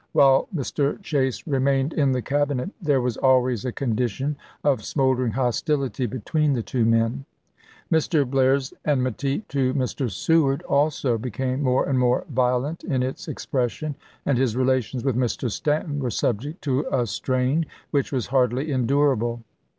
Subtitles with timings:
[0.13, 0.99] While Mr.
[1.03, 6.53] Chase remained in the Cabinet there was always a condition of smolder ing hostility between
[6.53, 7.25] the two men.
[7.91, 8.27] Mr.
[8.27, 10.09] Blair's enmity to Mr.
[10.09, 13.93] Seward also became more and more violent in its expression,
[14.25, 15.51] and his relations with Mr.
[15.51, 19.43] Stanton were subject to a strain which was hardly endurable.